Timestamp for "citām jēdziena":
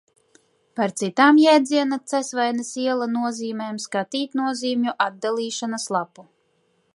1.01-1.99